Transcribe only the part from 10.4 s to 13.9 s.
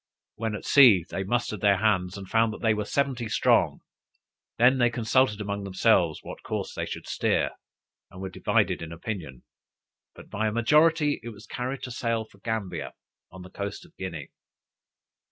a majority it was carried to sail for Gambia, on the coast